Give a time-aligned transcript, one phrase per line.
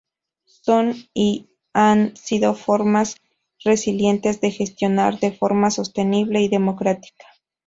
[0.45, 3.17] Son y han sido formas
[3.63, 7.27] resilientes de gestionar, de forma sostenible y democrática